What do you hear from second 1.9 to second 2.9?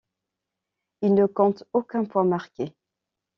point marqué.